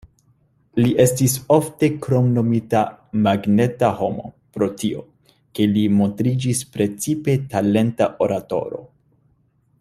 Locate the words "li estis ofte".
0.83-1.89